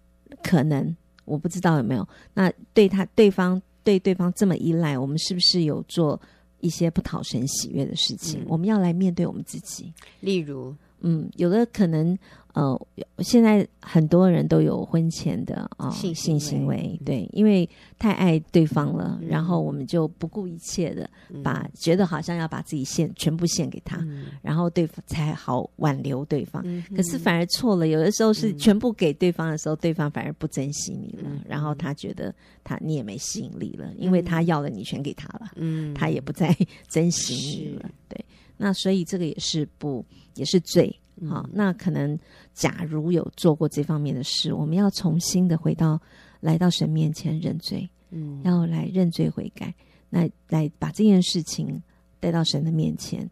[0.42, 2.06] 可能我不知道有没有。
[2.34, 6.20] 那对她对方对对方这么依赖，我们是不是有做？
[6.62, 9.92] 一些不讨神喜悦的事情，嗯、我们要来面对我们自己。
[10.20, 12.16] 例如，嗯，有的可能，
[12.54, 12.86] 呃，
[13.18, 21.08] 现在很多人都有婚前的啊、呃、性行为，性行为对，因为太爱对方了，嗯、然后我们就不顾一切的
[21.42, 26.62] 把，嗯、觉得好像要把自己献全部献给他，嗯、然后对方才好挽留对方。
[26.64, 36.56] 嗯、可是反而错了，有的时候是全部给对方的时候，嗯、对方反而不珍惜你了，嗯、然后他觉得他你也没吸引力了，嗯、因为他要的你全给他了，嗯，他也不再
[36.88, 38.24] 珍惜你了，对。
[38.56, 40.94] 那所以这个也是不也是罪，
[41.28, 42.18] 好、那可能
[42.52, 46.00] 假如有做过这方面的事，我们要重新的回到
[46.40, 49.74] 来到神面前认罪，嗯，要来认罪悔改，
[50.10, 51.82] 来来把这件事情
[52.20, 53.28] 带到神的面前，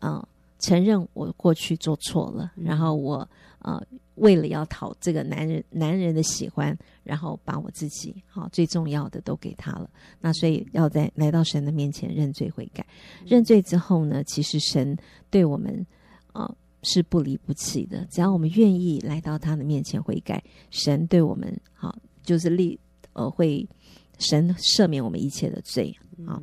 [0.00, 3.16] 啊、呃，承认我过去做错了，嗯、然后我
[3.58, 9.90] 啊、呃，为了要讨这个男人男人的喜欢，然后把我自己好最重要的都给他了。
[10.20, 12.86] 那所以要在来到神的面前认罪悔改，
[13.26, 14.96] 认罪之后呢，其实神
[15.30, 15.84] 对我们
[16.32, 18.06] 啊、呃、是不离不弃的。
[18.10, 22.78] 只要我们愿意来到他的面前悔改，神对我们好就是立
[23.14, 23.68] 呃会
[24.18, 25.94] 神赦免我们一切的罪
[26.26, 26.40] 啊。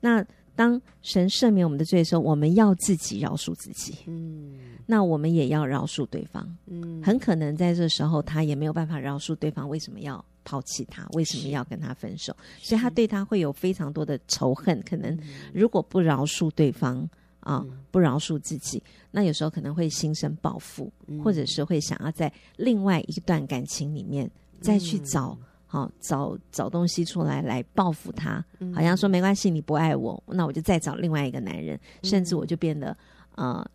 [0.00, 0.24] 那
[0.56, 3.96] 当神赦免我们的罪的时候，我们要自己饶恕自己。
[4.06, 4.54] 嗯，
[4.86, 6.56] 那我们也要饶恕对方。
[6.66, 11.06] 嗯，很可能在这时候他也没有办法饶恕对方，为什么要抛弃他？
[11.12, 12.34] 为什么要跟他分手？
[12.60, 14.80] 所以他对他会有非常多的仇恨。
[14.82, 15.18] 可能
[15.52, 17.08] 如果不饶恕对方
[17.40, 25.36] 啊，不饶恕自己，那有时候可能会心生报复，或者是会想要在另外一段感情里面再去找。
[25.74, 32.96] 好，找找东西出来来报复他，好像说没关系，你不爱我，那我就再找另外一个男人，嗯、甚至我就变得
[33.34, 33.68] 呃，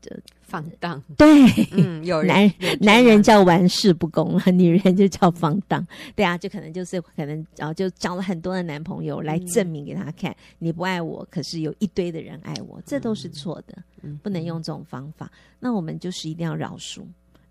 [0.00, 1.02] 就放荡。
[1.18, 1.28] 对，
[1.72, 5.86] 嗯，有人 男人男人叫玩世不恭了，女人就叫放荡。
[6.16, 15.30] 对啊，就可能就是可能然后就找了很多的男朋友来证明给他看，嗯、你不爱我，可是有一堆的人爱我，这都是错的，嗯、不能用这种方法。
[15.60, 17.02] 那我们就是一定要饶恕。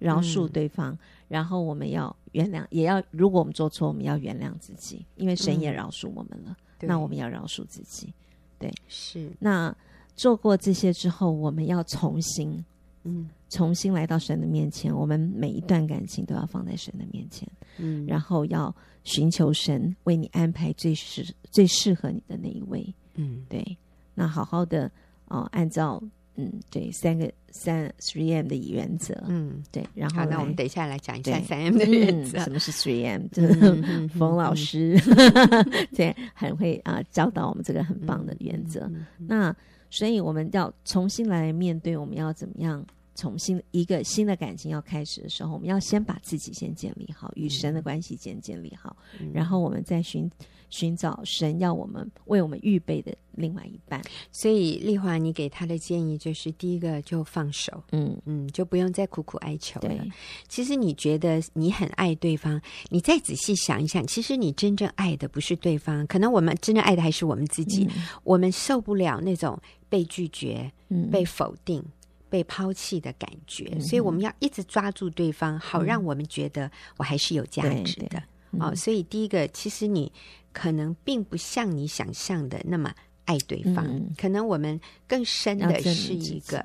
[0.03, 0.97] 饶恕对方，嗯、
[1.29, 6.55] 然后我们要原谅，也要如果我们做错，我们要原谅自己，因为神也饶恕我们了。
[6.81, 8.13] 嗯、那我们要饶恕自己，
[8.59, 9.31] 对，是。
[9.39, 9.73] 那
[10.15, 12.63] 做过这些之后，我们要重新，
[13.03, 14.93] 嗯，重新来到神的面前。
[14.93, 23.77] 我们每一段感情都要放在神的面前，嗯，然后要寻求神为你安排最适最适合你的那一位，嗯，对。
[24.13, 24.91] 那好好的
[25.29, 26.03] 哦，按照。
[26.35, 32.39] 嗯，对，三个三 three M 的原则，嗯，对，然后好，那我们等一下来讲一下三 M 的原则。
[32.39, 33.27] 什么是 three M？
[33.31, 33.81] 就是
[34.17, 34.99] 冯老师
[35.95, 38.89] 对，很会啊教导我们这个很棒的原则。
[39.17, 39.55] 那
[39.89, 42.83] 所以我们要重新来面对，我们要怎么样？
[43.15, 48.97] 重新一个新的感情要开始的时候，我们要先把自己先建立好，与神的关系先建立好，
[49.31, 50.27] 然后我们再寻。
[50.73, 58.19] 寻找神要我们为我们预备的另外一半，所以丽华，你给他的建议就是：第一个就放手，嗯。
[58.25, 60.05] 嗯，就不用再苦苦哀求了。
[60.47, 62.59] 其实你觉得你很爱对方，
[62.89, 67.83] 你再仔细想一想，其实你真正爱的不是对方，可能我们真正爱的还是我们自己。
[67.95, 69.59] 嗯、我们受不了那种
[69.89, 71.83] 被拒绝、嗯、被否定、
[72.29, 78.23] 被抛弃的感觉，嗯、所以我们要一直抓住对方，好让我们觉得我还是有价值的。
[78.59, 80.11] 哦，所以第一个，其实你。
[80.55, 82.93] 可能并不像你想象的那么
[83.25, 86.63] 爱对方，嗯、可能我们更深的是一个，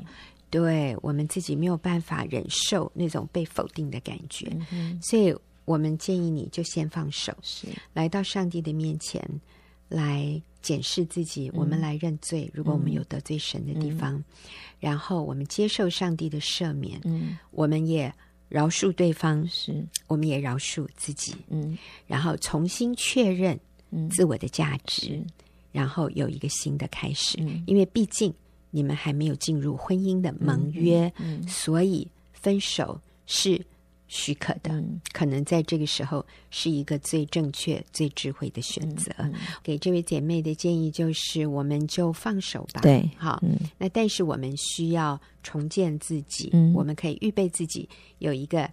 [0.50, 9.26] 对我们自己没有办法忍受那种被否定的感觉，嗯、所以我们建议你就先放手，是来到上帝的面前
[9.88, 14.24] 来检视自己，嗯、我们来认罪，如果我们有得罪神的地方，嗯、
[14.80, 18.12] 然后我们接受上帝的赦免，嗯、我们也。
[18.48, 19.86] 饶恕对方，是。
[20.06, 23.58] 我们也饶恕自己，嗯，然后重新确认
[24.10, 25.26] 自我的价值，嗯、
[25.72, 27.36] 然后有一个新的开始。
[27.40, 28.32] 嗯、因为毕竟
[28.70, 31.12] 你们还没有进入婚姻的盟约，
[31.46, 33.60] 所以分手是
[34.08, 39.12] 许可的，嗯、可能在这个时候是一个最正确、最智慧的选择。
[39.18, 42.80] 嗯嗯、给这位姐妹的建议就是，我们就放手吧。
[42.80, 43.38] 对，好。
[43.42, 48.68] 嗯、那但是我们需要重建自己，嗯、我们可以预备自己有一个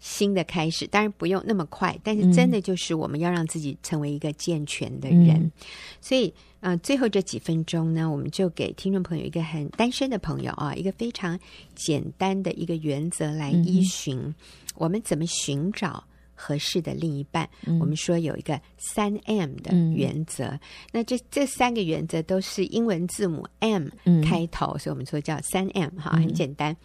[0.00, 0.86] 新的开始。
[0.88, 5.28] 当然不用那么快，但是真的就是我们要让自己成为一个健全的人。
[5.28, 5.52] 嗯、
[6.00, 6.34] 所以。
[6.62, 11.40] 嗯、呃，最后这几分钟呢，我们就给听众朋友一个很单身的朋友啊，一个非常
[11.74, 14.18] 简单的一个原则来依循。
[14.18, 14.34] 嗯、
[14.74, 16.04] 我们怎么寻找
[16.40, 17.48] 合适的另一半？
[17.66, 20.44] 嗯、我们说有一个三 M 的原则。
[20.44, 20.60] 嗯、
[20.92, 23.88] 那这这三个原则都是英文字母 M
[24.24, 26.72] 开头，嗯、所以我们说叫三 M 哈，很简单。
[26.72, 26.76] 嗯、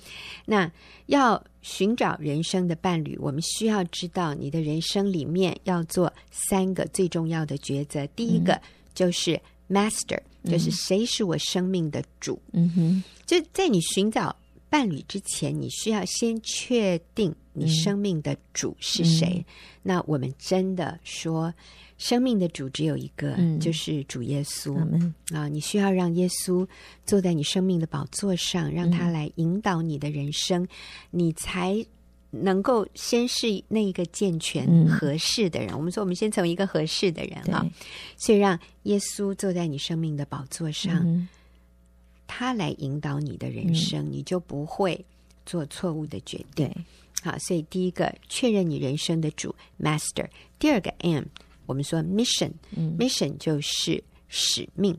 [0.46, 0.72] 那
[1.06, 8.06] 要寻找人生的伴侣，我们需要知道你的人生里面要做三个最重要的抉择。
[8.08, 8.60] 第一个
[8.94, 9.40] 就是。
[9.68, 12.40] Master 就是谁是我生命的主？
[12.54, 14.36] 嗯哼，就在你寻找
[14.70, 19.36] 伴侣之前，你需要先确定你生命的主是谁。
[19.38, 19.46] 嗯、
[19.82, 21.54] 那我们真的说，
[21.98, 24.76] 生命的主只有一个，嗯、就是主耶稣。
[24.92, 26.68] 嗯、啊，你需要让耶稣
[27.06, 30.68] 坐在你生命的宝座上，让他来引导你的人生，嗯、
[31.10, 31.84] 你才。
[32.38, 37.66] 能够先是那一个健全合适的人，嗯、我们说我们先成为一个合适的人哈，
[38.18, 41.30] 所以让耶稣坐在你生命的宝座上，嗯、
[42.28, 45.06] 他来引导你的人生，嗯、你就不会
[45.46, 46.70] 做错误的决定。
[47.24, 50.28] 好，所以第一个确认你人生的主 Master，
[50.60, 51.24] 第二个 M，
[51.66, 54.98] 我们说 Mission，Mission、嗯、就是使命。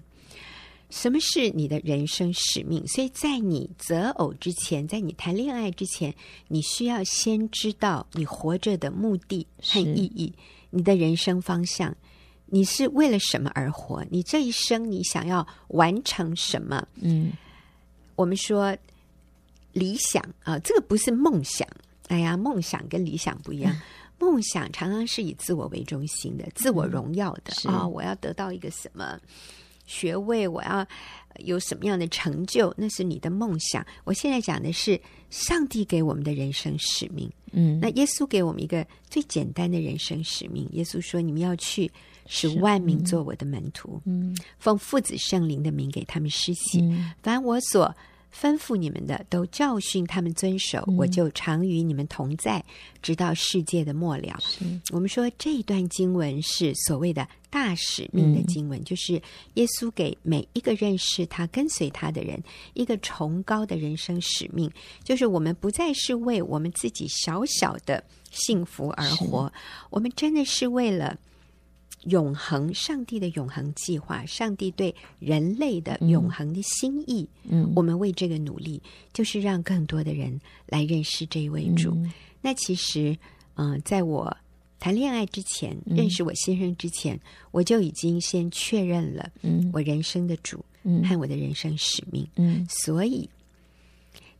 [0.88, 2.86] 什么是你的人生使命？
[2.86, 6.14] 所以在你择偶之前，在你谈恋爱之前，
[6.47, 10.32] 你需要先知道你活着的目的和意义，
[10.70, 11.94] 你的人生方向，
[12.47, 14.05] 你是为了什么而活？
[14.11, 16.86] 你这一生你想要完成什么？
[17.01, 17.32] 嗯，
[18.14, 18.76] 我们说
[19.76, 21.66] 理想啊，这个不是梦想。
[22.08, 23.72] 哎呀，梦想跟理想不一样。
[23.72, 23.80] 嗯
[24.18, 27.86] 梦想常常是以自我为中心的，自我荣耀的啊、嗯哦！
[27.86, 29.20] 我要得到一个什么
[29.84, 30.86] 学位，我要
[31.40, 33.86] 有什么样的成就，那是你的梦想。
[34.04, 34.98] 我现在讲的是
[35.28, 37.30] 上帝给我们的人生使命。
[37.52, 40.66] 嗯，那耶稣给我们一个最简单的人生使命。
[40.72, 41.92] 耶稣说：“你们要去，
[42.26, 46.80] 使万民做我的门徒，嗯，奉父子圣灵的名给他们施洗。
[46.80, 47.94] 嗯、凡我所。”
[48.34, 52.64] 吩咐你们的，都教训他们遵守，嗯、我就常与你们同在，
[53.00, 54.38] 直到世界的末了。
[54.92, 59.14] 我们说这一段经文是所谓的大使命的经文，嗯、就是
[59.54, 62.42] 耶稣给每一个认识他、跟随他的人
[62.74, 64.70] 一个崇高的人生使命，
[65.02, 69.50] 就是我们不再是为我们自己小小的幸福而活，
[69.90, 71.18] 我们真的是为了。
[72.07, 78.80] 永恒，上帝的永恒计划，上帝对人类的永恒的心意，嗯，我们为这个努力，
[79.12, 81.90] 就是让更多的人来认识这一位主。
[81.90, 83.16] 嗯、那其实，
[83.54, 84.36] 嗯、呃，在我
[84.78, 87.18] 谈恋爱之前，嗯、认识我先生之前，
[87.50, 93.28] 我就已经先确认了，嗯，我人生的主，嗯，和我的人生使命，嗯，所以，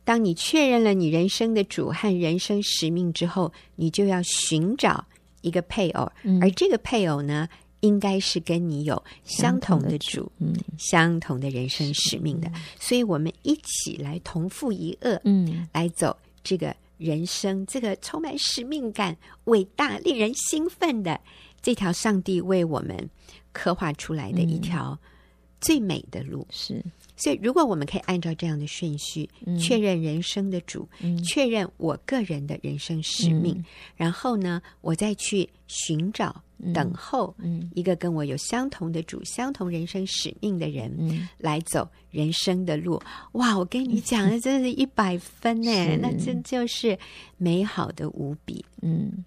[0.05, 5.05] 当你确认了你人生的主和人生使命之后，你就要寻找。
[5.41, 6.11] 一个配偶，
[6.41, 7.47] 而这个配偶呢，
[7.81, 19.15] 应该是跟你有相同的主，嗯，相同的人生使命的，所以我们一起来同负一恶，嗯，来走这个人生，这个充满使命感、
[19.45, 21.19] 伟大、令人兴奋的
[21.61, 23.09] 这条上帝为我们
[23.51, 24.97] 刻画出来的一条
[25.61, 26.83] 最美的路，是。
[27.17, 33.65] 所以，如果我们可以按照这样的顺序，嗯、确认人生的主，嗯、确认我个人的人生使命，嗯、
[33.95, 37.35] 然后呢，我再去寻找、嗯、等候
[37.73, 43.01] 一个跟我有相同的主、嗯、相同人生使命的人，嗯、来走人生的路。
[43.31, 43.57] 哇！
[43.57, 46.97] 我跟你讲 那真是一百分呢，那真就是
[47.37, 48.63] 美好的无比。
[48.83, 49.25] 嗯，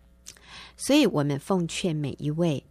[0.77, 2.63] 所以我们奉劝每一位。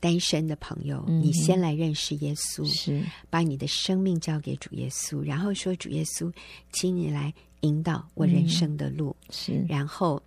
[0.00, 6.32] 单身的朋友，嗯、你先来认识耶稣，是把你的生命交给主耶稣，然后说：“主耶稣，
[6.72, 9.14] 请你来引导我人生的路。
[9.26, 10.22] 嗯”是，然后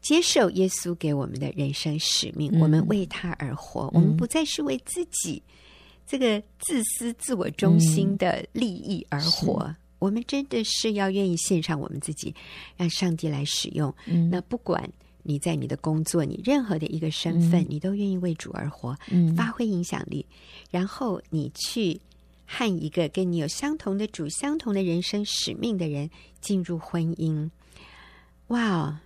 [0.00, 5.42] 接受耶稣给我们的人生使命，嗯、我们为他而活，嗯、我们不再是为自己
[6.06, 12.34] 这个自私、自我中心的利益而活，嗯、我们真的是要愿意献上我们自己，
[12.76, 13.94] 让上帝来使用。
[14.06, 14.86] 嗯、那不管。
[15.22, 20.24] 你在你的工作，你任何的一个身份，嗯、你都愿意为主而活，嗯、发挥影响力。
[20.70, 22.00] 然后你去
[22.46, 26.10] 和一个跟你有相同的主、相同的人生使命的人
[26.40, 27.48] 进入婚姻。
[28.48, 29.00] 哇，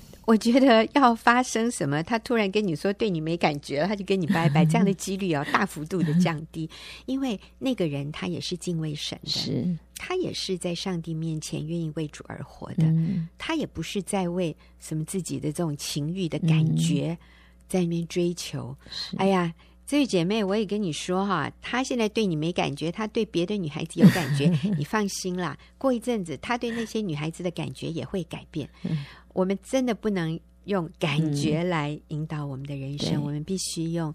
[0.24, 6.68] 我觉得要发生什么，他突然跟你说对你没感觉了，他就跟你拜拜，这样的几率要大幅度的降低，
[7.06, 9.30] 因为那个人他也是敬畏神的。
[9.30, 9.76] 是。
[10.04, 17.16] 他也是在上帝面前愿意为主而活的，嗯、他也不是在为什么自己的这种情欲的感觉
[17.68, 18.76] 在那边追求。
[18.90, 19.54] 是哎呀，
[19.86, 28.68] 这位姐妹，我也跟你说哈，他现在对你没感觉，他对别的女孩子有感觉， 你放心啦，过一阵子他对那些女孩子的感觉也会改变。
[28.82, 34.14] 嗯、我们真的不能用感觉来引导我们的人生，嗯、我们必须用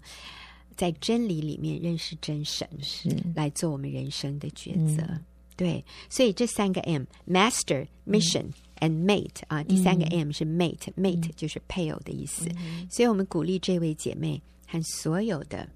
[0.76, 3.08] 在真理里面认识真神，是。
[3.34, 5.02] 来做我们人生的抉择。
[5.02, 5.24] 嗯。
[5.56, 8.44] 对，所以这三个 M：Master、Mission
[8.78, 12.48] and Mate 啊，第三个 M 是 Mate，Mate 就是配偶的意思。
[12.88, 15.68] 所以我们鼓励这位姐妹和所有的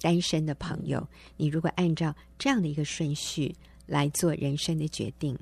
[0.00, 1.04] 单身的朋友，
[1.36, 3.52] 你如果按照这样的一个顺序
[3.84, 5.36] 来做人生的决定，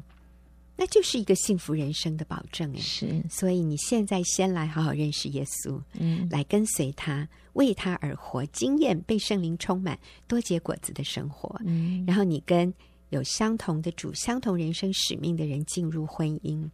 [0.76, 2.72] 那就是一个幸福人生的保证。
[2.74, 3.22] 哎，是。
[3.28, 11.60] 所以你现在先来好好认识耶稣，嗯，来跟随他，为他而活，经验被圣灵充满，多结果子的生活。
[11.64, 12.72] 嗯，然后你跟。
[13.10, 16.68] 有相同的主、相同人生使命的人进入婚姻，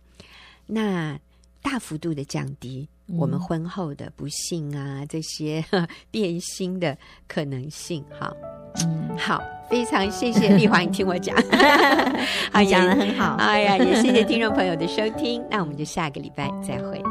[0.65, 1.21] 那
[1.61, 5.65] 大幅度的降低我们婚后的不幸啊，嗯、这些
[6.11, 6.97] 变心的
[7.27, 8.05] 可能性。
[8.19, 8.33] 哈，
[8.85, 11.37] 嗯，好，非常谢谢丽华，你听我讲，
[12.53, 13.37] 好，讲的很好。
[13.43, 17.03] 哎呀，也谢谢听众朋友的收听，那我们就下个礼拜再会。